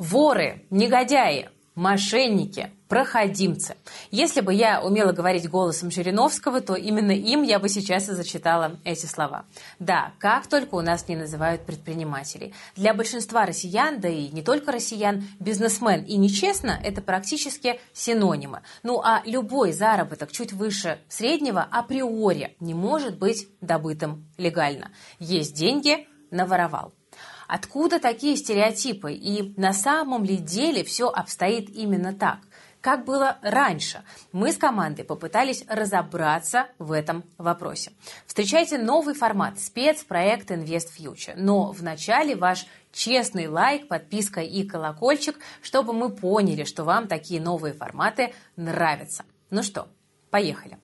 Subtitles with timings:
[0.00, 3.76] Воры, негодяи, мошенники, проходимцы.
[4.10, 8.78] Если бы я умела говорить голосом Жириновского, то именно им я бы сейчас и зачитала
[8.84, 9.44] эти слова.
[9.78, 12.54] Да, как только у нас не называют предпринимателей.
[12.76, 18.62] Для большинства россиян, да и не только россиян, бизнесмен и нечестно– это практически синонимы.
[18.82, 24.92] Ну а любой заработок чуть выше среднего априори не может быть добытым легально.
[25.18, 26.94] Есть деньги– наворовал.
[27.52, 29.12] Откуда такие стереотипы?
[29.12, 32.38] И на самом ли деле все обстоит именно так?
[32.80, 34.04] Как было раньше?
[34.30, 37.90] Мы с командой попытались разобраться в этом вопросе.
[38.24, 41.34] Встречайте новый формат спецпроект Invest Future.
[41.34, 47.74] Но вначале ваш честный лайк, подписка и колокольчик, чтобы мы поняли, что вам такие новые
[47.74, 49.24] форматы нравятся.
[49.50, 49.88] Ну что,
[50.30, 50.78] поехали.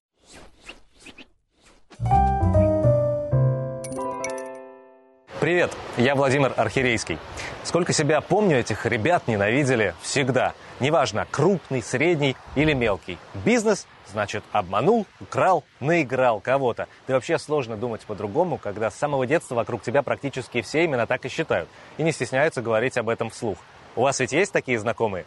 [5.47, 7.21] Привет, я Владимир Архирейский.
[7.63, 10.55] Сколько себя помню, этих ребят ненавидели всегда.
[10.81, 13.17] Неважно, крупный, средний или мелкий.
[13.45, 16.89] Бизнес значит обманул, украл, наиграл кого-то.
[17.07, 21.25] Да вообще сложно думать по-другому, когда с самого детства вокруг тебя практически все именно так
[21.25, 21.69] и считают.
[21.97, 23.59] И не стесняются говорить об этом вслух.
[23.95, 25.27] У вас ведь есть такие знакомые?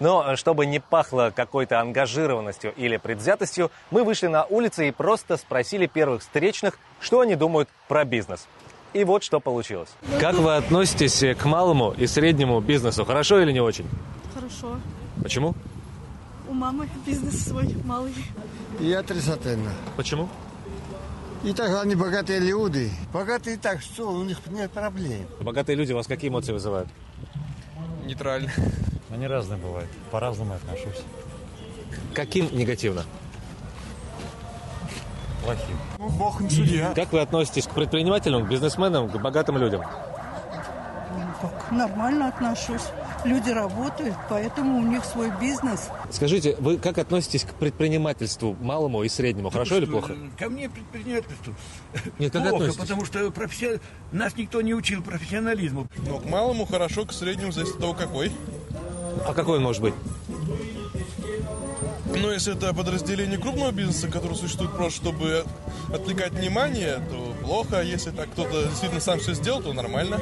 [0.00, 5.86] Но чтобы не пахло какой-то ангажированностью или предвзятостью, мы вышли на улицы и просто спросили
[5.86, 8.46] первых встречных, что они думают про бизнес.
[8.92, 9.90] И вот что получилось.
[10.18, 13.04] Как вы относитесь к малому и среднему бизнесу?
[13.04, 13.86] Хорошо или не очень?
[14.34, 14.80] Хорошо.
[15.22, 15.54] Почему?
[16.48, 18.14] У мамы бизнес свой малый.
[18.80, 19.70] И отрицательно.
[19.96, 20.28] Почему?
[21.44, 22.90] И так они богатые люди.
[23.12, 25.26] Богатые так, что у них нет проблем.
[25.40, 26.88] Богатые люди у вас какие эмоции вызывают?
[28.04, 28.50] Нейтрально.
[29.10, 29.88] Они разные бывают.
[30.10, 31.02] По-разному отношусь.
[32.12, 33.04] Каким негативно?
[35.44, 35.76] Плохим.
[35.98, 36.92] Ну, бог им судья.
[36.94, 39.82] Как вы относитесь к предпринимателям, к бизнесменам, к богатым людям?
[41.40, 42.82] Как нормально отношусь.
[43.24, 45.88] Люди работают, поэтому у них свой бизнес.
[46.10, 49.50] Скажите, вы как относитесь к предпринимательству малому и среднему?
[49.50, 50.14] Хорошо или плохо?
[50.38, 51.54] Ко мне предпринимательству
[52.18, 52.80] Нет, как плохо, относитесь?
[52.80, 53.80] потому что професси-
[54.12, 55.86] нас никто не учил профессионализму.
[55.98, 58.32] Ну, к малому хорошо, к среднему зависит от того, какой.
[59.26, 59.94] А какой он может быть?
[62.16, 65.44] Но если это подразделение крупного бизнеса, которое существует просто, чтобы
[65.92, 67.82] отвлекать внимание, то плохо.
[67.82, 70.20] Если так кто-то действительно сам все сделал, то нормально.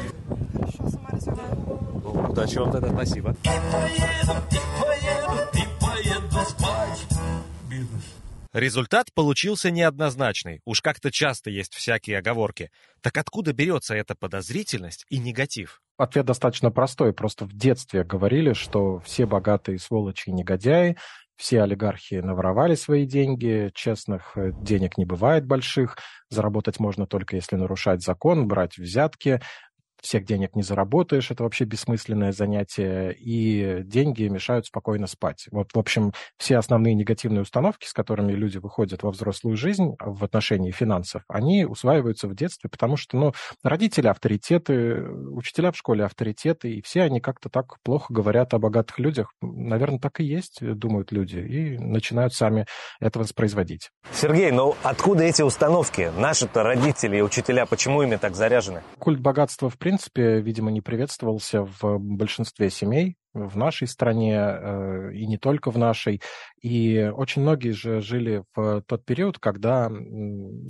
[0.53, 2.28] Хорошо, сама.
[2.28, 3.37] Удачи вам тогда, спасибо.
[8.54, 10.60] Результат получился неоднозначный.
[10.65, 12.71] Уж как-то часто есть всякие оговорки.
[13.03, 15.81] Так откуда берется эта подозрительность и негатив?
[15.98, 17.12] Ответ достаточно простой.
[17.12, 20.97] Просто в детстве говорили, что все богатые сволочи и негодяи,
[21.38, 25.97] все олигархи наворовали свои деньги, честных э, денег не бывает больших,
[26.28, 29.41] заработать можно только если нарушать закон, брать взятки,
[30.00, 35.47] всех денег не заработаешь, это вообще бессмысленное занятие, и деньги мешают спокойно спать.
[35.50, 40.25] Вот, в общем, все основные негативные установки, с которыми люди выходят во взрослую жизнь в
[40.25, 43.32] отношении финансов, они усваиваются в детстве, потому что, ну,
[43.62, 48.98] родители авторитеты, учителя в школе авторитеты, и все они как-то так плохо говорят о богатых
[48.98, 49.32] людях.
[49.41, 52.66] Наверное, так и есть, думают люди, и начинают сами
[53.00, 53.91] это воспроизводить.
[54.12, 56.10] Сергей, ну откуда эти установки?
[56.16, 58.82] Наши-то родители и учителя, почему ими так заряжены?
[58.98, 59.88] Культ богатства, в принципе,
[60.41, 63.16] видимо, не приветствовался в большинстве семей
[63.47, 66.21] в нашей стране э, и не только в нашей.
[66.60, 69.91] И очень многие же жили в тот период, когда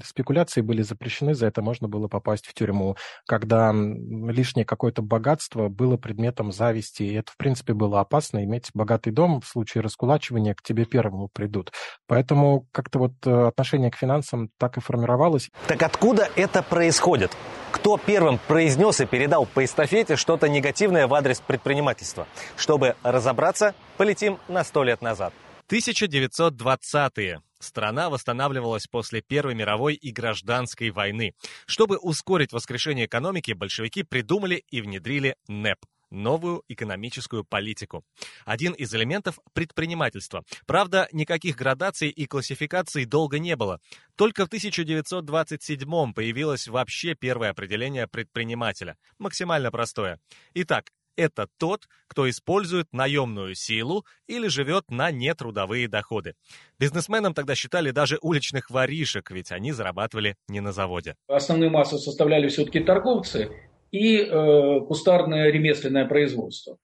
[0.04, 2.96] спекуляции были запрещены, за это можно было попасть в тюрьму,
[3.26, 8.44] когда лишнее какое-то богатство было предметом зависти, и это, в принципе, было опасно.
[8.44, 11.72] Иметь богатый дом в случае раскулачивания к тебе первому придут.
[12.06, 15.50] Поэтому как-то вот э, отношение к финансам так и формировалось.
[15.66, 17.32] Так откуда это происходит?
[17.70, 22.26] Кто первым произнес и передал по эстафете что-то негативное в адрес предпринимательства?
[22.58, 25.32] Чтобы разобраться, полетим на сто лет назад.
[25.70, 27.40] 1920-е.
[27.60, 31.34] Страна восстанавливалась после Первой мировой и гражданской войны.
[31.66, 35.78] Чтобы ускорить воскрешение экономики, большевики придумали и внедрили НЭП
[36.10, 38.04] новую экономическую политику.
[38.44, 40.44] Один из элементов– предпринимательство.
[40.66, 43.80] Правда, никаких градаций и классификаций долго не было.
[44.16, 48.96] Только в 1927 появилось вообще первое определение предпринимателя.
[49.18, 50.18] Максимально простое.
[50.54, 56.34] Итак, это тот, кто использует наемную силу или живет на нетрудовые доходы.
[56.78, 61.16] Бизнесменам тогда считали даже уличных воришек, ведь они зарабатывали не на заводе.
[61.26, 63.50] Основную массу составляли все-таки торговцы
[63.90, 66.78] и э, кустарное ремесленное производство.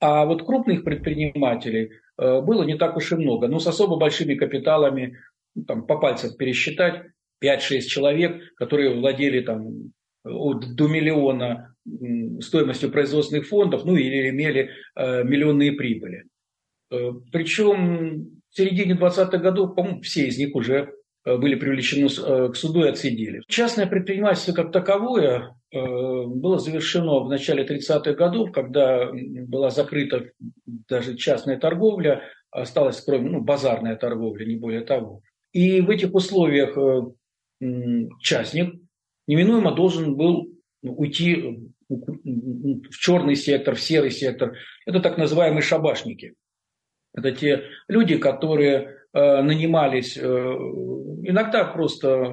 [0.00, 4.34] А вот крупных предпринимателей э, было не так уж и много, но с особо большими
[4.34, 5.18] капиталами,
[5.66, 7.04] там, по пальцам пересчитать,
[7.42, 9.92] 5-6 человек, которые владели там,
[10.24, 11.73] до миллиона
[12.40, 16.24] стоимостью производственных фондов, ну или имели миллионные прибыли.
[17.32, 20.92] Причем в середине 20-х годов, по-моему, все из них уже
[21.24, 22.08] были привлечены
[22.50, 23.42] к суду и отсидели.
[23.48, 30.26] Частное предпринимательство как таковое было завершено в начале 30-х годов, когда была закрыта
[30.88, 35.22] даже частная торговля, осталась кроме ну, базарная торговля, не более того.
[35.52, 36.76] И в этих условиях
[38.20, 38.74] частник
[39.26, 40.52] неминуемо должен был
[40.82, 41.58] уйти
[41.88, 44.56] в черный сектор, в серый сектор.
[44.86, 46.34] Это так называемые шабашники.
[47.12, 52.32] Это те люди, которые э, нанимались э, иногда просто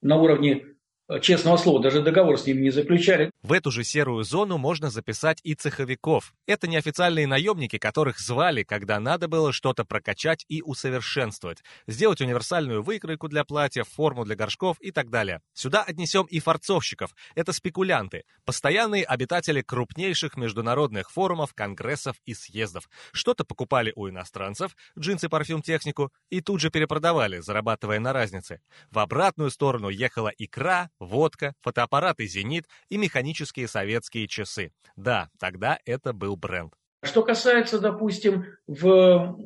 [0.00, 0.74] на уровне
[1.08, 3.30] Э, честного слова, даже договор с ними не заключали.
[3.44, 6.32] В эту же серую зону можно записать и цеховиков.
[6.46, 11.62] Это неофициальные наемники, которых звали, когда надо было что-то прокачать и усовершенствовать.
[11.86, 15.42] Сделать универсальную выкройку для платьев, форму для горшков и так далее.
[15.52, 17.14] Сюда отнесем и форцовщиков.
[17.34, 22.88] Это спекулянты, постоянные обитатели крупнейших международных форумов, конгрессов и съездов.
[23.12, 28.62] Что-то покупали у иностранцев, джинсы, парфюм, технику, и тут же перепродавали, зарабатывая на разнице.
[28.90, 34.72] В обратную сторону ехала икра, водка, фотоаппараты «Зенит» и механические советские часы.
[34.96, 36.72] Да, тогда это был бренд.
[37.02, 39.36] Что касается, допустим, в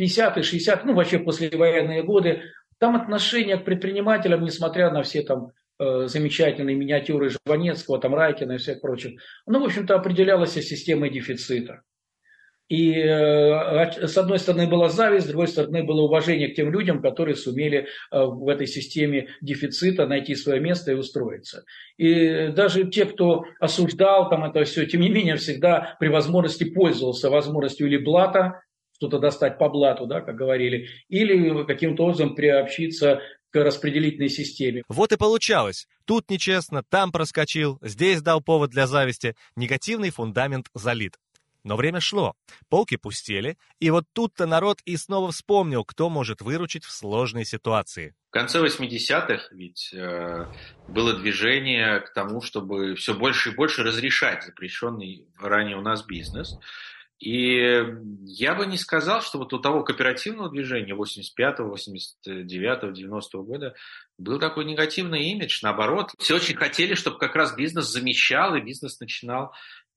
[0.00, 2.42] 50-е, 60-е, ну вообще послевоенные годы,
[2.78, 8.58] там отношение к предпринимателям, несмотря на все там э, замечательные миниатюры Жванецкого, там Райкина и
[8.58, 11.82] всех прочих, оно, в общем-то, определялось системой дефицита.
[12.68, 17.02] И э, с одной стороны была зависть, с другой стороны было уважение к тем людям,
[17.02, 21.64] которые сумели э, в этой системе дефицита найти свое место и устроиться.
[21.98, 27.28] И даже те, кто осуждал там это все, тем не менее всегда при возможности пользовался
[27.28, 28.62] возможностью или блата,
[28.96, 33.20] что-то достать по блату, да, как говорили, или каким-то образом приобщиться
[33.50, 34.82] к распределительной системе.
[34.88, 35.86] Вот и получалось.
[36.06, 39.34] Тут нечестно, там проскочил, здесь дал повод для зависти.
[39.56, 41.18] Негативный фундамент залит.
[41.64, 42.34] Но время шло,
[42.68, 48.14] полки пустели, и вот тут-то народ и снова вспомнил, кто может выручить в сложной ситуации.
[48.30, 50.46] В конце 80-х ведь э,
[50.88, 56.58] было движение к тому, чтобы все больше и больше разрешать запрещенный ранее у нас бизнес.
[57.22, 57.84] И
[58.24, 63.76] я бы не сказал, что вот у того кооперативного движения 85-го, 89-го, 90-го года
[64.18, 65.60] был такой негативный имидж.
[65.62, 69.52] Наоборот, все очень хотели, чтобы как раз бизнес замещал, и бизнес начинал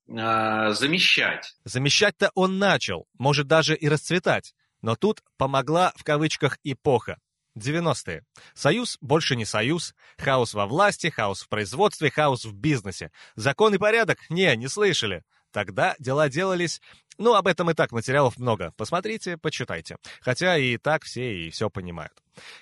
[0.07, 1.55] э, замещать.
[1.63, 4.53] Замещать-то он начал, может даже и расцветать.
[4.81, 7.19] Но тут помогла в кавычках эпоха.
[7.57, 8.23] 90-е.
[8.53, 9.95] Союз больше не союз.
[10.17, 13.11] Хаос во власти, хаос в производстве, хаос в бизнесе.
[13.35, 14.19] Закон и порядок?
[14.29, 15.23] Не, не слышали.
[15.55, 16.81] Тогда дела делались...
[17.17, 18.73] Ну, об этом и так материалов много.
[18.75, 19.95] Посмотрите, почитайте.
[20.19, 22.11] Хотя и так все и все понимают.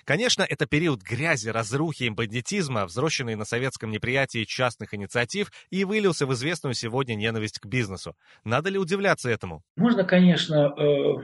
[0.04, 6.24] Конечно, это период грязи, разрухи и бандитизма, взросшенный на советском неприятии частных инициатив и вылился
[6.24, 8.14] в известную сегодня ненависть к бизнесу.
[8.44, 9.64] Надо ли удивляться этому?
[9.76, 11.14] Можно, конечно, э,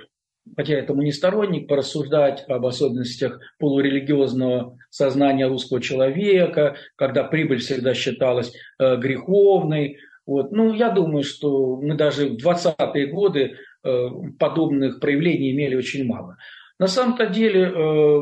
[0.57, 7.95] хотя я этому не сторонник, порассуждать об особенностях полурелигиозного сознания русского человека, когда прибыль всегда
[7.95, 10.53] считалась э, греховной, вот.
[10.53, 14.09] Ну, я думаю, что мы даже в 20-е годы э,
[14.39, 16.37] подобных проявлений имели очень мало.
[16.79, 18.21] На самом-то деле, э,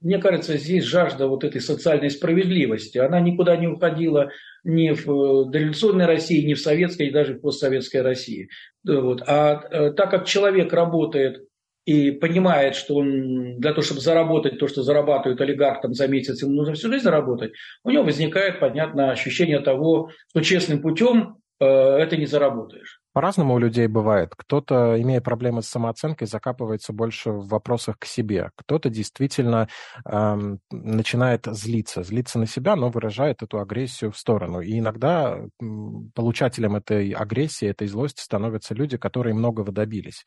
[0.00, 2.98] мне кажется, здесь жажда вот этой социальной справедливости.
[2.98, 4.30] Она никуда не уходила
[4.64, 8.48] ни в э, дореволюционной России, ни в советской, и даже в постсоветской России.
[8.86, 9.22] Вот.
[9.26, 11.46] А так как человек работает
[11.86, 16.42] и понимает, что он для того, чтобы заработать то, что зарабатывает олигарх там, за месяц,
[16.42, 21.64] ему нужно всю жизнь заработать, у него возникает, понятно, ощущение того, что честным путем э,
[21.66, 23.00] это не заработаешь.
[23.14, 24.34] По-разному у людей бывает.
[24.36, 28.50] Кто-то, имея проблемы с самооценкой, закапывается больше в вопросах к себе.
[28.56, 29.68] Кто-то действительно
[30.04, 34.60] эм, начинает злиться, злиться на себя, но выражает эту агрессию в сторону.
[34.60, 35.38] И иногда
[36.14, 40.24] получателем этой агрессии, этой злости становятся люди, которые многого добились.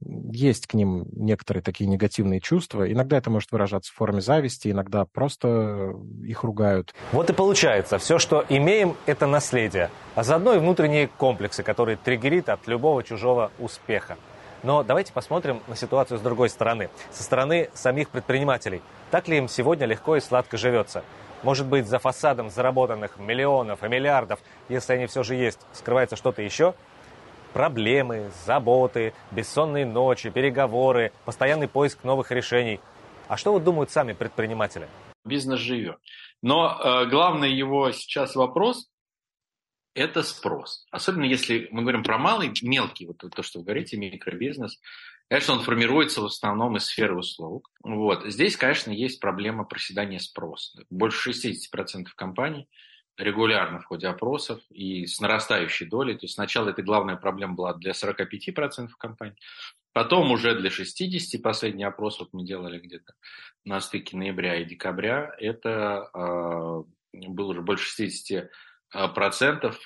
[0.00, 2.92] Есть к ним некоторые такие негативные чувства.
[2.92, 6.94] Иногда это может выражаться в форме зависти, иногда просто их ругают.
[7.12, 12.48] Вот и получается, все, что имеем, это наследие, а заодно и внутренние комплексы, которые триггерит
[12.48, 14.16] от любого чужого успеха.
[14.62, 18.80] Но давайте посмотрим на ситуацию с другой стороны, со стороны самих предпринимателей.
[19.10, 21.04] Так ли им сегодня легко и сладко живется?
[21.42, 26.40] Может быть, за фасадом заработанных миллионов и миллиардов, если они все же есть, скрывается что-то
[26.40, 26.74] еще?
[27.52, 32.80] Проблемы, заботы, бессонные ночи, переговоры, постоянный поиск новых решений.
[33.28, 34.88] А что вот думают сами предприниматели?
[35.26, 35.98] Бизнес живет.
[36.40, 38.88] Но э, главный его сейчас вопрос
[39.96, 40.86] это спрос.
[40.90, 44.78] Особенно если мы говорим про малый, мелкий, вот то, что вы говорите, микробизнес,
[45.28, 47.70] конечно, он формируется в основном из сферы услуг.
[47.82, 48.26] Вот.
[48.26, 50.84] Здесь, конечно, есть проблема проседания спроса.
[50.90, 52.68] Больше 60% компаний
[53.16, 56.14] регулярно в ходе опросов и с нарастающей долей.
[56.14, 59.36] То есть сначала эта главная проблема была для 45% компаний,
[59.94, 63.14] потом уже для 60%, последний опрос вот мы делали где-то
[63.64, 66.82] на стыке ноября и декабря, это э,
[67.28, 68.48] было уже больше 60%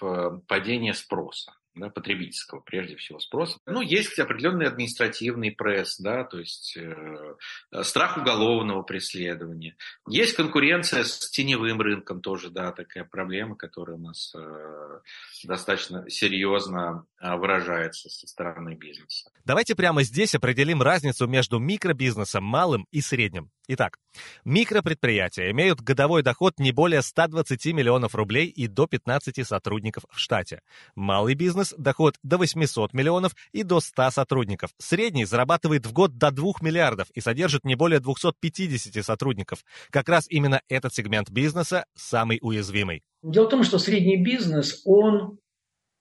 [0.02, 3.58] э, падения спроса да, потребительского, прежде всего, спроса.
[3.66, 9.76] Ну, есть определенный административный пресс, да, то есть э, страх уголовного преследования.
[10.08, 15.00] Есть конкуренция с теневым рынком тоже, да, такая проблема, которая у нас э,
[15.44, 19.30] достаточно серьезно э, выражается со стороны бизнеса.
[19.44, 23.50] Давайте прямо здесь определим разницу между микробизнесом, малым и средним.
[23.68, 23.98] Итак,
[24.44, 30.60] микропредприятия имеют годовой доход не более 120 миллионов рублей и до 15 сотрудников в штате.
[30.96, 34.70] Малый бизнес– доход до 800 миллионов и до 100 сотрудников.
[34.78, 39.64] Средний зарабатывает в год до 2 миллиардов и содержит не более 250 сотрудников.
[39.90, 43.02] Как раз именно этот сегмент бизнеса самый уязвимый.
[43.22, 45.38] Дело в том, что средний бизнес, он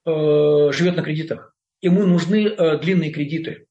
[0.06, 1.54] э, живет на кредитах.
[1.82, 3.68] Ему нужны э, длинные кредиты.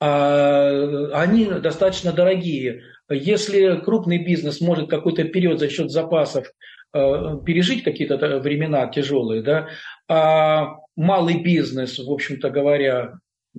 [0.00, 2.82] А, они достаточно дорогие.
[3.08, 6.46] Если крупный бизнес может какой-то период за счет запасов
[6.92, 7.00] э,
[7.44, 9.68] пережить какие-то времена тяжелые, да,
[10.08, 13.14] а малый бизнес, в общем-то говоря,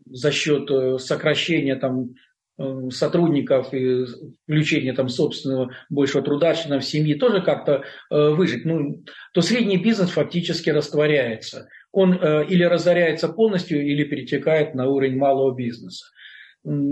[0.06, 2.16] за счет э, сокращения там,
[2.58, 4.06] э, сотрудников и
[4.44, 10.70] включения там, собственного большего труда членов семьи тоже как-то выжить, ну, то средний бизнес фактически
[10.70, 11.68] растворяется.
[11.92, 16.06] Он или разоряется полностью, или перетекает на уровень малого бизнеса.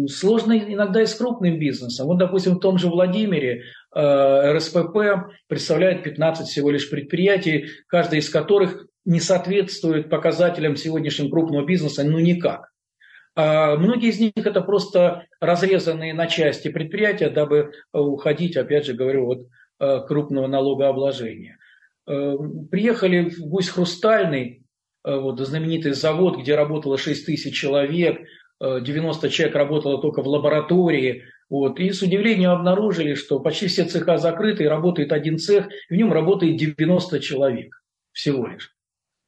[0.08, 2.06] Сложно иногда и с крупным бизнесом.
[2.06, 3.64] Вот, допустим, в том же Владимире
[3.96, 11.66] э, РСПП представляет 15 всего лишь предприятий, каждое из которых не соответствует показателям сегодняшнего крупного
[11.66, 12.70] бизнеса ну никак.
[13.36, 19.28] А многие из них это просто разрезанные на части предприятия, дабы уходить, опять же говорю,
[19.28, 19.48] от
[19.80, 21.58] э, крупного налогообложения.
[22.08, 22.36] Э,
[22.70, 24.64] приехали в Гусь Хрустальный,
[25.04, 28.22] вот, знаменитый завод, где работало 6 тысяч человек,
[28.62, 31.24] 90 человек работало только в лаборатории.
[31.50, 35.94] Вот, и с удивлением обнаружили, что почти все цеха закрыты, и работает один цех, и
[35.94, 38.74] в нем работает 90 человек всего лишь.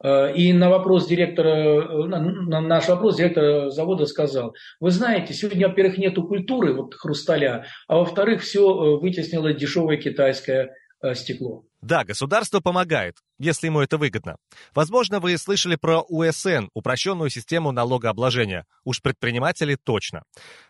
[0.04, 5.68] Э, и на вопрос директора, э, на наш вопрос директор завода сказал, вы знаете, сегодня,
[5.68, 10.74] во-первых, нету культуры вот, хрусталя, а во-вторых, все э, вытеснило дешевое китайское
[11.14, 11.66] стекло.
[11.82, 14.38] Да, государство помогает, если ему это выгодно.
[14.74, 18.66] Возможно, вы слышали про УСН, упрощенную систему налогообложения.
[18.86, 20.24] Уж предприниматели точно.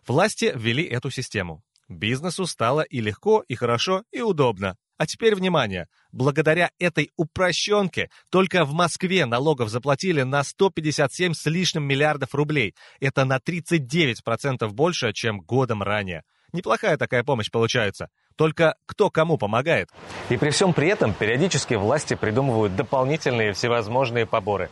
[0.06, 1.64] Власти ввели эту систему.
[1.88, 4.76] Бизнесу стало и легко, и хорошо, и удобно.
[4.98, 5.88] А теперь внимание!
[6.12, 12.76] Благодаря этой упрощенке только в Москве налогов заплатили на 157 с лишним миллиардов рублей.
[13.02, 16.24] Это на 39% больше, чем годом ранее.
[16.54, 18.08] Неплохая такая помощь получается.
[18.38, 19.90] Только кто кому помогает?
[20.30, 24.70] И при всем при этом периодически власти придумывают дополнительные всевозможные поборы.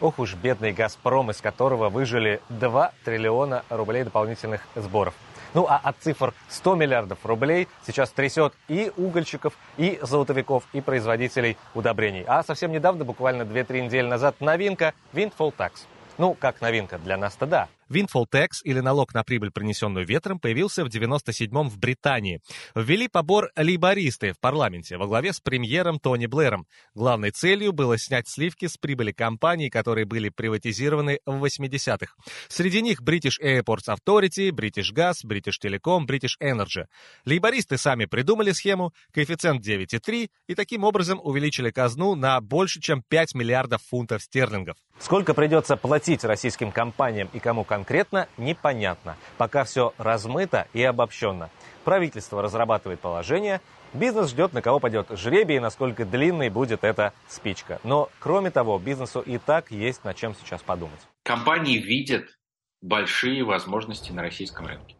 [0.00, 5.14] Ох уж бедный «Газпром», из которого выжили 2 триллиона рублей дополнительных сборов.
[5.54, 11.58] Ну а от цифр 100 миллиардов рублей сейчас трясет и угольщиков, и золотовиков, и производителей
[11.74, 12.24] удобрений.
[12.26, 15.72] А совсем недавно, буквально 2-3 недели назад, новинка– Windfall Tax.
[16.18, 17.68] Ну, как новинка, для нас-то да.
[17.92, 22.40] Windfall Tax или налог на прибыль, принесенную ветром, появился в 97-м в Британии.
[22.74, 26.66] Ввели побор лейбористы в парламенте во главе с премьером Тони Блэром.
[26.94, 32.14] Главной целью было снять сливки с прибыли компаний, которые были приватизированы в 80-х.
[32.48, 36.86] Среди них British Airports Authority, British Gas, British Telecom, British Energy.
[37.26, 43.34] Лейбористы сами придумали схему, коэффициент 9,3 и таким образом увеличили казну на больше, чем 5
[43.34, 44.76] миллиардов фунтов стерлингов.
[44.98, 47.81] Сколько придется платить российским компаниям и кому конкретно?
[47.82, 49.16] Конкретно, непонятно.
[49.38, 51.50] Пока все размыто и обобщенно.
[51.84, 53.60] Правительство разрабатывает положение,
[53.92, 57.80] бизнес ждет, на кого пойдет жребий и насколько длинной будет эта спичка.
[57.82, 61.00] Но, кроме того, бизнесу и так есть над чем сейчас подумать.
[61.24, 62.38] Компании видят
[62.80, 64.94] большие возможности на российском рынке.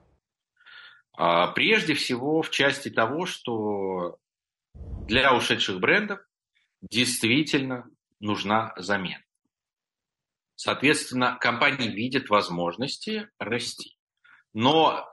[1.16, 4.16] А, прежде всего в части того, что
[5.06, 6.18] для ушедших брендов
[6.80, 7.84] действительно
[8.18, 9.22] нужна замена.
[10.62, 13.96] Соответственно, компании видят возможности расти.
[14.52, 15.10] Но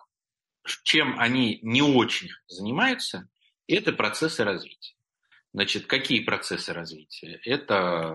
[0.83, 3.27] чем они не очень занимаются,
[3.67, 4.93] это процессы развития.
[5.51, 7.41] Значит, какие процессы развития?
[7.45, 8.13] Это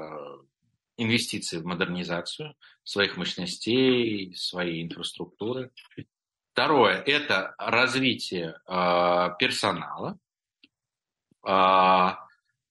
[0.96, 5.72] инвестиции в модернизацию своих мощностей, своей инфраструктуры.
[6.52, 10.20] Второе– это развитие э, персонала.
[11.44, 12.10] Э,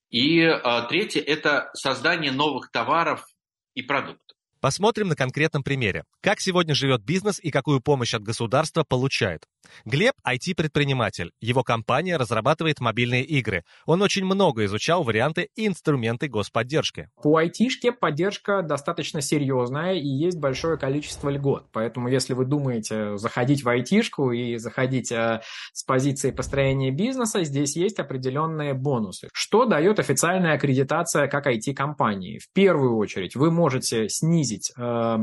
[0.08, 3.28] и э, третье– это создание новых товаров
[3.74, 4.23] и продуктов.
[4.64, 6.04] Посмотрим на конкретном примере.
[6.22, 9.44] Как сегодня живет бизнес и какую помощь от государства получает.
[9.84, 11.32] Глеб– IT-предприниматель.
[11.40, 13.64] Его компания разрабатывает мобильные игры.
[13.86, 17.08] Он очень много изучал варианты и инструменты господдержки.
[17.22, 21.66] По айтишке поддержка достаточно серьезная и есть большое количество льгот.
[21.72, 25.40] Поэтому если вы думаете заходить в айтишку и заходить э,
[25.72, 29.28] с позиции построения бизнеса, здесь есть определенные бонусы.
[29.32, 32.38] Что дает официальная аккредитация как IT-компании?
[32.38, 35.16] В первую очередь вы можете снизить э,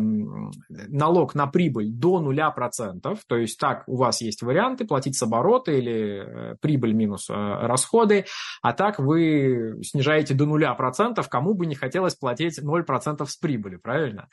[0.69, 5.71] налог на прибыль до 0%, то есть так у вас есть варианты, платить с оборота
[5.71, 8.25] или э, прибыль минус э, расходы,
[8.61, 13.77] а так вы снижаете до нуля процентов, кому бы не хотелось платить 0% с прибыли,
[13.77, 14.29] правильно?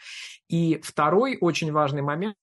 [0.48, 2.36] И второй очень важный момент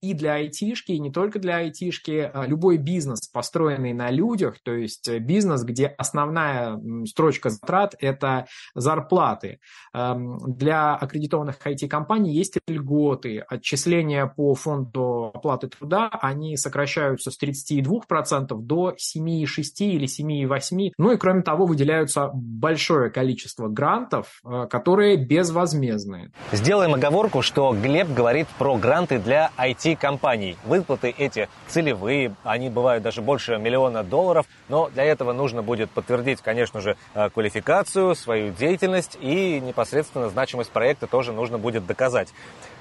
[0.00, 2.30] и для айтишки, и не только для айтишки.
[2.32, 8.46] А любой бизнес, построенный на людях, то есть э, бизнес, где основная строчка затрат– это
[8.74, 9.58] зарплаты.
[9.92, 13.40] Эм, для аккредитованных IT-компаний есть льготы.
[13.48, 15.13] Отчисления по фонду
[15.44, 20.92] оплаты труда, они сокращаются с 32% до 7,6 или 7,8%.
[20.96, 26.32] Ну и кроме того, выделяются большое количество грантов, э, которые безвозмездные.
[26.52, 30.56] Сделаем оговорку, что Глеб говорит про гранты для IT-компаний.
[30.64, 36.40] Выплаты эти целевые, они бывают даже больше миллиона долларов, но для этого нужно будет подтвердить,
[36.40, 42.32] конечно же, э, квалификацию, свою деятельность и непосредственно значимость проекта тоже нужно будет доказать.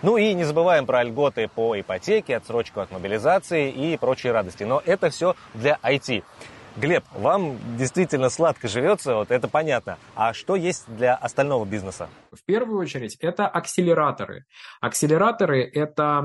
[0.02, 2.53] Ну и не забываем про льготы по ипотеке, отсрочку
[2.84, 4.64] от мобилизации и прочие радости.
[4.64, 6.24] Но это все для IT.
[6.76, 10.00] Глеб, вам действительно сладко живется, вот это понятно.
[10.16, 12.10] А что есть для остального бизнеса?
[12.32, 14.46] В первую очередь это акселераторы.
[14.82, 16.22] Акселераторы– это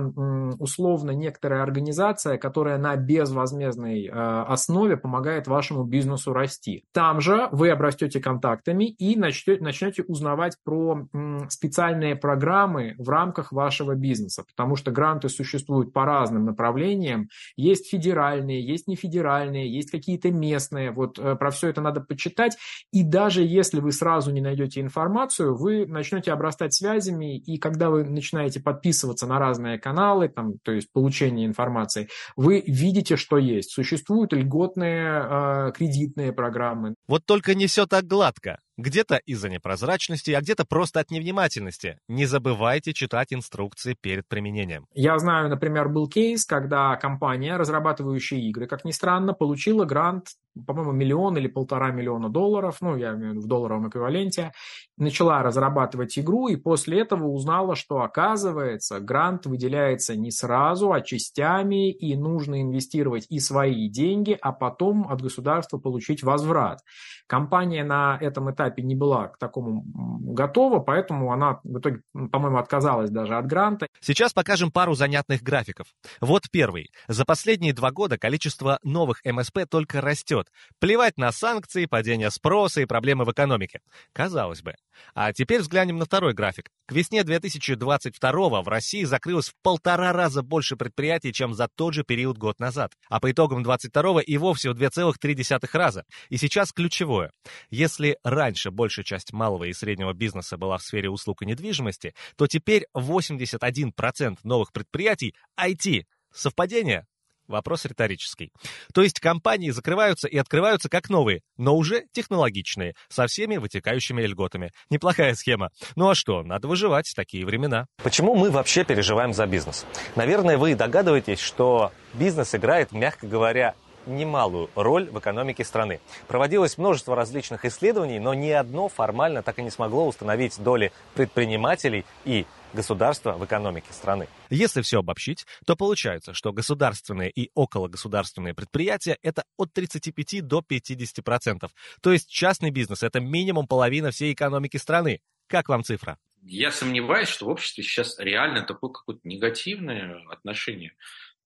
[0.58, 6.84] условно некоторая организация, которая на безвозмездной э, основе помогает вашему бизнесу расти.
[6.94, 11.06] Там же вы обрастете контактами и начнете, начнете узнавать про
[11.50, 17.28] специальные программы в рамках вашего бизнеса, потому что гранты существуют по разным направлениям.
[17.56, 20.90] Есть федеральные, есть нефедеральные, есть какие-то местные.
[20.90, 22.56] Вот э, про все это надо почитать.
[22.92, 28.04] И даже если вы сразу не найдете информацию, вы начнете обрастать связями, и когда вы
[28.04, 33.72] начинаете подписываться на разные каналы, там, то есть получение информации, вы видите, что есть.
[33.72, 36.94] Существуют льготные э, кредитные программы.
[37.06, 38.58] Вот только не все так гладко.
[38.78, 41.98] Где-то из-за непрозрачности, а где-то просто от невнимательности.
[42.06, 44.86] Не забывайте читать инструкции перед применением.
[44.94, 50.28] Я знаю, например, был кейс, когда компания, разрабатывающая игры, как ни странно, получила грант,
[50.66, 54.52] по-моему, миллион или полтора миллиона долларов, ну, я имею в виду в долларовом эквиваленте,
[54.96, 61.90] начала разрабатывать игру и после этого узнала, что, оказывается, грант выделяется не сразу, а частями,
[61.90, 66.80] и нужно инвестировать и свои деньги, а потом от государства получить возврат.
[67.26, 72.00] Компания на этом этапе не была к такому готова, поэтому она в итоге,
[72.32, 73.86] по-моему, отказалась даже от гранта.
[74.00, 75.88] Сейчас покажем пару занятных графиков.
[76.20, 76.90] Вот первый.
[77.06, 80.47] За последние два года количество новых МСП только растет.
[80.78, 83.80] Плевать на санкции, падение спроса и проблемы в экономике.
[84.12, 84.74] Казалось бы.
[85.14, 86.70] А теперь взглянем на второй график.
[86.86, 92.04] К весне 2022 в России закрылось в полтора раза больше предприятий, чем за тот же
[92.04, 92.92] период год назад.
[93.08, 96.04] А по итогам 2022 и вовсе в 2,3 раза.
[96.28, 97.32] И сейчас ключевое.
[97.70, 102.46] Если раньше большая часть малого и среднего бизнеса была в сфере услуг и недвижимости, то
[102.46, 106.04] теперь 81% новых предприятий– IT.
[106.32, 107.06] Совпадение?
[107.48, 108.52] Вопрос риторический.
[108.92, 114.70] То есть компании закрываются и открываются как новые, но уже технологичные, со всеми вытекающими льготами.
[114.90, 115.70] Неплохая схема.
[115.96, 117.86] Ну а что, надо выживать в такие времена.
[118.02, 119.86] Почему мы вообще переживаем за бизнес?
[120.14, 123.74] Наверное, вы догадываетесь, что бизнес играет, мягко говоря,
[124.08, 126.00] немалую роль в экономике страны.
[126.26, 132.04] Проводилось множество различных исследований, но ни одно формально так и не смогло установить доли предпринимателей
[132.24, 134.28] и государства в экономике страны.
[134.50, 141.68] Если все обобщить, то получается, что государственные и окологосударственные предприятия– это от 35 до 50%.
[142.02, 145.20] То есть частный бизнес– это минимум половина всей экономики страны.
[145.46, 146.18] Как вам цифра?
[146.42, 150.92] Я сомневаюсь, что в обществе сейчас реально такое какое-то негативное отношение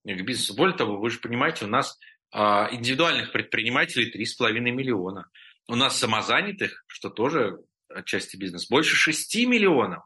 [0.04, 0.54] к бизнесу.
[0.54, 1.98] Более того, вы же понимаете, у нас
[2.30, 5.28] а, индивидуальных предпринимателей 3,5 миллиона.
[5.68, 7.58] У нас самозанятых, что тоже
[7.88, 10.04] отчасти бизнес, больше 6 миллионов.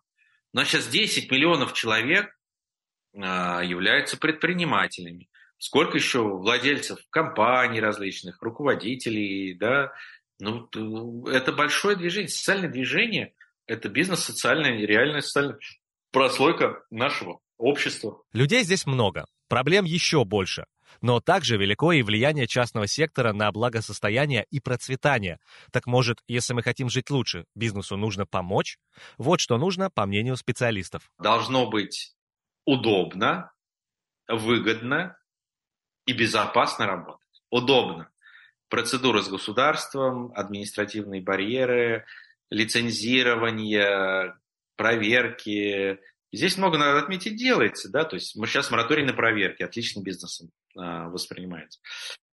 [0.56, 2.34] Нас сейчас 10 миллионов человек
[3.14, 5.28] а, являются предпринимателями.
[5.58, 9.92] Сколько еще владельцев компаний различных, руководителей, да,
[10.38, 10.66] ну,
[11.26, 13.34] это большое движение, социальное движение,
[13.66, 15.58] это бизнес, социальная, реальная социальная
[16.10, 18.22] прослойка нашего общества.
[18.32, 20.64] Людей здесь много, проблем еще больше.
[21.00, 25.38] Но также велико и влияние частного сектора на благосостояние и процветание.
[25.72, 28.78] Так может, если мы хотим жить лучше, бизнесу нужно помочь?
[29.18, 31.10] Вот что нужно, по мнению специалистов.
[31.18, 32.14] Должно быть
[32.64, 33.52] удобно,
[34.28, 35.16] выгодно
[36.06, 37.42] и безопасно работать.
[37.50, 38.10] Удобно.
[38.68, 42.04] Процедуры с государством, административные барьеры,
[42.50, 44.34] лицензирование,
[44.76, 45.98] проверки.
[46.32, 50.50] Здесь много, надо отметить, делается, да, то есть мы сейчас мораторий на проверки, отличным бизнесом
[50.76, 51.80] а, воспринимается.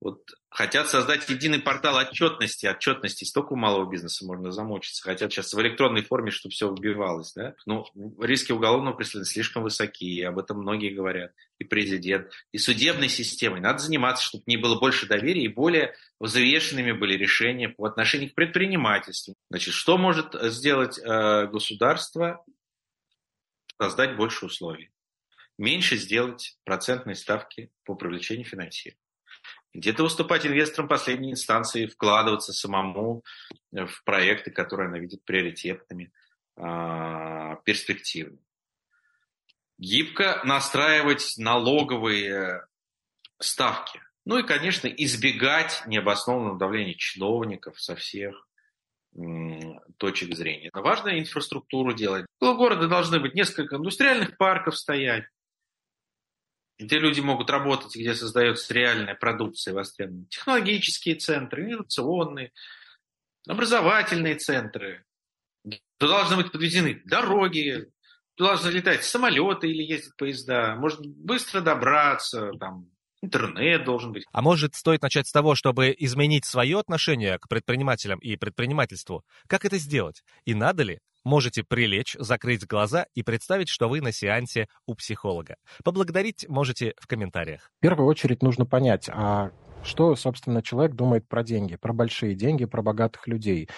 [0.02, 2.66] Вот хотят создать единый портал отчетности.
[2.66, 5.02] Отчетности столько у малого бизнеса можно замучиться.
[5.02, 7.32] Хотят сейчас в электронной форме, чтобы все убивалось.
[7.34, 7.56] Да?
[7.66, 7.86] Но
[8.20, 11.32] риски уголовного преследования слишком высоки, и об этом многие говорят.
[11.58, 13.62] И президент, и судебной системой.
[13.62, 18.36] Надо заниматься, чтобы не было больше доверия и более взвешенными были решения по отношению к
[18.36, 19.36] предпринимательству.
[19.50, 22.44] Значит, что может сделать э, государство?
[23.84, 24.94] Создать больше условий
[25.58, 28.98] меньше сделать процентные ставки по привлечению финансирования.
[29.74, 33.26] Где-то выступать инвестором последней инстанции, вкладываться самому
[33.72, 36.14] в проекты, которые она видит приоритетными,
[36.56, 38.40] а, перспективными.
[39.78, 42.66] Гибко настраивать налоговые
[43.42, 44.02] ставки.
[44.24, 48.48] Ну и, конечно, избегать необоснованного давления чиновников со всех
[49.98, 50.70] точек зрения.
[50.74, 52.26] Важно инфраструктуру делать.
[52.40, 55.26] У города должны быть несколько индустриальных парков стоять,
[56.80, 60.28] где люди могут работать, где создается реальная продукция востребованная.
[60.28, 62.52] Технологические центры, инновационные,
[63.48, 65.04] образовательные центры.
[65.98, 67.90] Туда должны быть подведены дороги,
[68.36, 70.76] туда должны летать самолеты или ездить поезда.
[70.76, 72.90] Можно быстро добраться, там,
[73.24, 74.26] интернет должен быть.
[74.32, 79.24] А может, стоит начать с того, чтобы изменить свое отношение к предпринимателям и предпринимательству?
[79.48, 80.24] Как это сделать?
[80.46, 81.00] И надо ли?
[81.24, 85.56] Можете прилечь, закрыть глаза и представить, что вы на сеансе у психолога.
[85.86, 87.72] Поблагодарить можете в комментариях.
[87.78, 89.52] В первую очередь нужно понять, а
[89.84, 93.70] что, собственно, человек думает про деньги, про большие деньги, про богатых людей.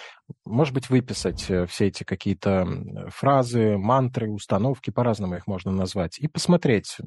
[0.46, 2.68] Может быть, выписать э, все эти какие-то
[3.10, 6.98] фразы, мантры, установки, по-разному их можно назвать, и посмотреть,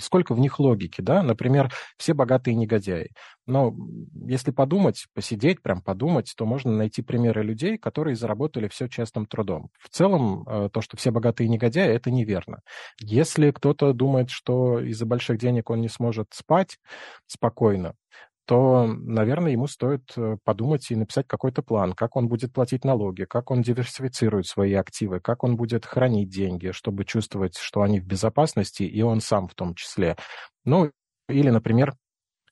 [0.00, 3.10] сколько в них логики, да, например, все богатые негодяи.
[3.46, 3.74] Но
[4.26, 9.70] если подумать, посидеть, прям подумать, то можно найти примеры людей, которые заработали все честным трудом.
[9.80, 12.60] В целом, э, то, что все богатые негодяи, это неверно.
[13.00, 16.78] Если кто-то думает, что из-за больших денег он не сможет спать
[17.26, 17.94] спокойно,
[18.48, 23.24] то, наверное, ему стоит э, подумать и написать какой-то план, как он будет платить налоги,
[23.24, 28.06] как он диверсифицирует свои активы, как он будет хранить деньги, чтобы чувствовать, что они в
[28.06, 30.16] безопасности, и он сам в том числе.
[30.64, 30.90] Ну,
[31.28, 31.92] или, например,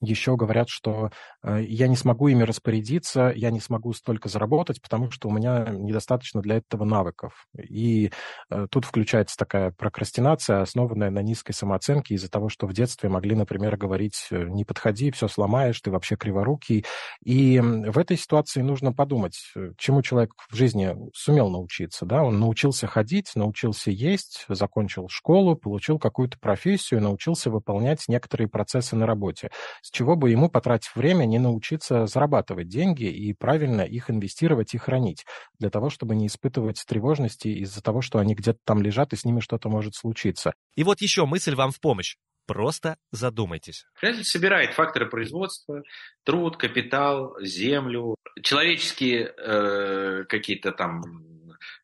[0.00, 1.10] еще говорят, что
[1.42, 5.66] э, я не смогу ими распорядиться, я не смогу столько заработать, потому что у меня
[5.70, 7.46] недостаточно для этого навыков.
[7.58, 8.10] И
[8.50, 13.34] э, тут включается такая прокрастинация, основанная на низкой самооценке из-за того, что в детстве могли,
[13.34, 16.84] например, говорить э, «не подходи, все сломаешь, ты вообще криворукий».
[17.24, 22.06] И в этой ситуации нужно подумать, чему человек в жизни сумел научиться.
[22.06, 22.22] Да?
[22.22, 29.06] Он научился ходить, научился есть, закончил школу, получил какую-то профессию, научился выполнять некоторые процессы на
[29.06, 29.50] работе
[29.86, 34.78] с чего бы ему, потратив время, не научиться зарабатывать деньги и правильно их инвестировать и
[34.78, 35.24] хранить,
[35.60, 39.24] для того, чтобы не испытывать тревожности из-за того, что они где-то там лежат, и с
[39.24, 40.54] ними что-то может случиться.
[40.74, 42.16] И вот еще мысль вам в помощь.
[42.46, 43.86] Просто задумайтесь.
[43.92, 45.82] Предприниматель собирает факторы производства,
[46.24, 51.02] труд, капитал, землю, человеческие э, какие-то там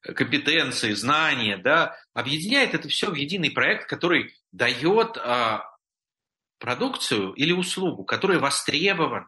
[0.03, 5.59] компетенции, знания, да, объединяет это все в единый проект, который дает э,
[6.63, 9.27] продукцию или услугу, которая востребована.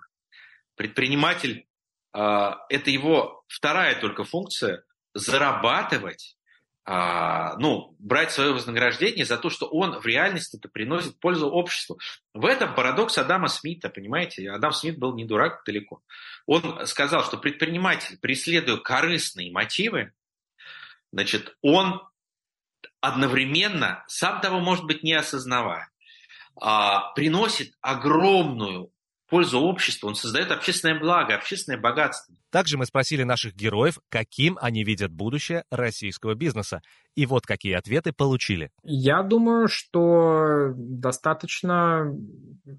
[0.76, 1.66] Предприниматель
[2.12, 6.36] а, это его вторая только функция зарабатывать,
[6.84, 11.98] а, ну, брать свое вознаграждение за то, что он в реальности это приносит пользу обществу.
[12.34, 14.48] В этом парадокс Адама Смита, понимаете?
[14.48, 16.02] Адам Смит был не дурак далеко.
[16.46, 20.12] Он сказал, что предприниматель, преследуя корыстные мотивы,
[21.12, 22.00] значит, он
[23.00, 25.90] одновременно, сам того, может быть, не осознавая,
[26.60, 28.90] а, приносит огромную
[29.28, 32.34] пользу обществу, он создает общественное благо, общественное богатство.
[32.50, 36.82] Также мы спросили наших героев, каким они видят будущее российского бизнеса.
[37.16, 38.70] И вот какие ответы получили.
[38.84, 42.14] Я думаю, что достаточно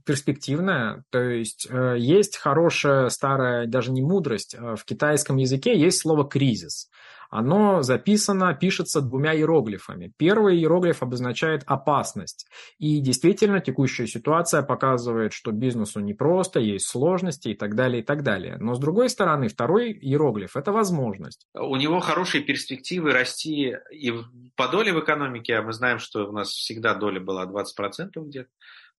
[0.06, 1.04] перспективная.
[1.10, 6.26] То есть э, есть хорошая старая, даже не мудрость, э, в китайском языке есть слово
[6.26, 6.90] «кризис»
[7.30, 10.12] оно записано, пишется двумя иероглифами.
[10.18, 12.48] Первый иероглиф обозначает опасность.
[12.78, 18.24] И действительно, текущая ситуация показывает, что бизнесу непросто, есть сложности и так далее, и так
[18.24, 18.58] далее.
[18.60, 21.48] Но с другой стороны, второй иероглиф– это возможность.
[21.54, 24.14] У него хорошие перспективы расти и
[24.56, 28.50] по доле в экономике, а мы знаем, что у нас всегда доля была 20% где-то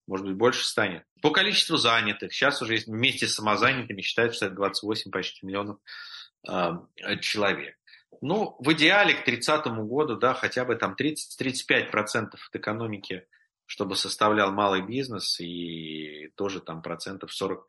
[0.06, 1.02] может быть, больше станет.
[1.20, 5.78] По количеству занятых, сейчас уже вместе с самозанятыми считают, что это 28 почти миллионов
[6.48, 6.70] э,
[7.20, 7.76] человек.
[8.20, 13.26] Ну, в идеале к 30 году, да, хотя бы там 30-35% от экономики
[13.66, 17.66] чтобы составлял малый бизнес и тоже там процентов 40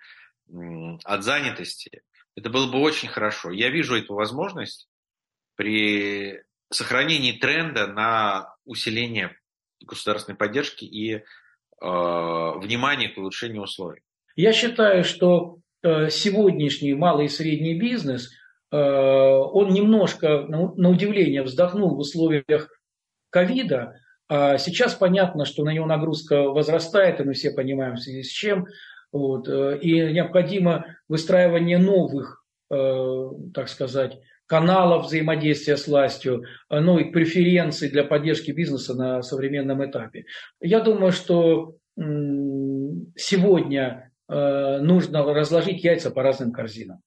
[1.04, 2.04] от занятости.
[2.36, 3.52] Это было бы очень хорошо.
[3.52, 4.88] Я вижу эту возможность
[5.56, 9.36] при сохранении тренда на усиление
[9.82, 11.22] государственной поддержки и э,
[11.82, 14.02] внимания к улучшению условий.
[14.36, 18.32] Я считаю, что э, сегодняшний малый и средний бизнес,
[18.70, 22.70] он немножко, на удивление, вздохнул в условиях
[23.30, 23.96] ковида,
[24.30, 28.30] а сейчас понятно, что на него нагрузка возрастает, и мы все понимаем в связи с
[28.30, 28.68] чем.
[29.12, 37.14] Вот, э, и необходимо выстраивание новых, э, так сказать, каналов взаимодействия с властью, э, новых
[37.14, 40.26] преференций для поддержки бизнеса на современном этапе.
[40.60, 41.76] Я думаю, что
[43.16, 47.02] сегодня нужно разложить яйца по разным корзинам.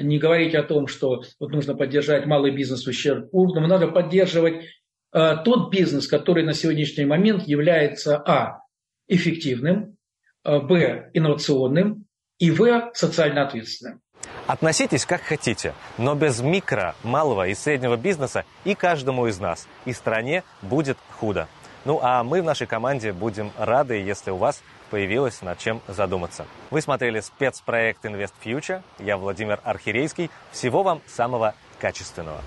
[0.00, 4.64] Не говорить о том, что вот нужно поддержать малый бизнес в ущерб крупному, надо поддерживать
[5.12, 8.62] Э, тот бизнес, который на сегодняшний момент является а.
[9.08, 9.96] эффективным,
[10.44, 11.10] э, б.
[11.12, 12.06] инновационным
[12.38, 12.90] и в.
[12.94, 14.00] социально ответственным.
[14.46, 19.92] Относитесь как хотите, но без микро, малого и среднего бизнеса и каждому из нас, и
[19.92, 21.48] стране будет худо.
[21.84, 26.44] Ну а мы в нашей команде будем рады, если у вас появилось над чем задуматься.
[26.70, 28.82] Вы смотрели спецпроект Invest Future.
[28.98, 30.30] Я Владимир Архирейский.
[30.50, 32.42] Всего вам самого качественного.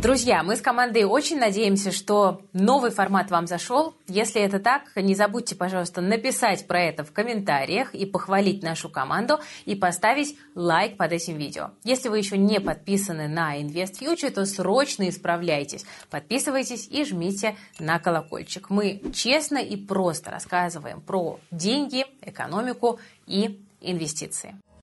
[0.00, 3.96] Друзья, мы с командой очень надеемся, что новый формат вам зашел.
[4.06, 9.40] Если это так, не забудьте, пожалуйста, написать про это в комментариях и похвалить нашу команду
[9.64, 11.70] и поставить лайк под этим видео.
[11.82, 15.84] Если вы еще не подписаны на Invest Future, то срочно исправляйтесь.
[16.10, 18.70] Подписывайтесь и жмите на колокольчик.
[18.70, 24.54] Мы честно и просто рассказываем про деньги, экономику и инвестиции.